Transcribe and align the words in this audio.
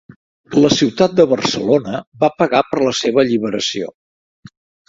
La 0.63 0.71
ciutat 0.75 1.13
de 1.19 1.25
Barcelona 1.33 2.01
va 2.25 2.31
pagar 2.41 2.65
per 2.73 2.83
la 2.87 2.97
seva 3.03 3.23
alliberació. 3.27 3.93